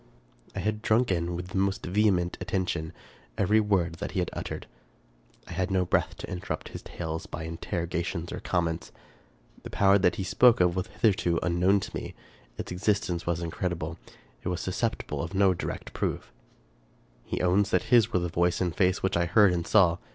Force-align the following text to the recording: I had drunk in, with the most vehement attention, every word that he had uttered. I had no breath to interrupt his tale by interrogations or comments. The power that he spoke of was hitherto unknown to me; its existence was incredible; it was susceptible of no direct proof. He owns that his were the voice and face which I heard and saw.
I 0.55 0.59
had 0.61 0.81
drunk 0.81 1.11
in, 1.11 1.35
with 1.35 1.49
the 1.49 1.59
most 1.59 1.85
vehement 1.85 2.35
attention, 2.41 2.91
every 3.37 3.59
word 3.59 3.99
that 3.99 4.13
he 4.13 4.19
had 4.19 4.31
uttered. 4.33 4.65
I 5.45 5.51
had 5.51 5.69
no 5.69 5.85
breath 5.85 6.17
to 6.17 6.27
interrupt 6.27 6.69
his 6.69 6.81
tale 6.81 7.21
by 7.29 7.43
interrogations 7.43 8.31
or 8.31 8.39
comments. 8.39 8.91
The 9.61 9.69
power 9.69 9.99
that 9.99 10.15
he 10.15 10.23
spoke 10.23 10.59
of 10.59 10.75
was 10.75 10.87
hitherto 10.87 11.39
unknown 11.43 11.81
to 11.81 11.95
me; 11.95 12.15
its 12.57 12.71
existence 12.71 13.27
was 13.27 13.41
incredible; 13.43 13.99
it 14.41 14.47
was 14.49 14.59
susceptible 14.59 15.21
of 15.21 15.35
no 15.35 15.53
direct 15.53 15.93
proof. 15.93 16.31
He 17.23 17.39
owns 17.43 17.69
that 17.69 17.83
his 17.93 18.11
were 18.11 18.17
the 18.17 18.27
voice 18.27 18.59
and 18.59 18.75
face 18.75 19.03
which 19.03 19.15
I 19.15 19.25
heard 19.27 19.53
and 19.53 19.67
saw. 19.67 19.99